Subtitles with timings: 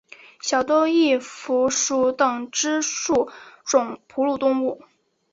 [0.41, 3.29] 小兜翼蝠属等之数
[3.63, 4.81] 种哺乳动物。